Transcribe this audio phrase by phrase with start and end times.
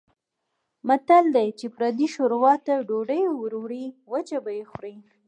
[0.87, 4.95] متل دی: چې پردۍ شوروا ته یې ډوډۍ وړوې وچه به یې خورې.